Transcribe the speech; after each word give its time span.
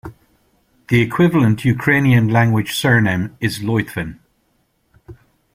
The 0.87 0.99
equivalent 0.99 1.63
Ukrainian-language 1.63 2.73
surname 2.73 3.37
is 3.39 3.59
Lytvyn. 3.59 4.17